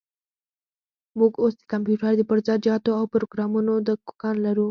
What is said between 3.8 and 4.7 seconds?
دوکان لري.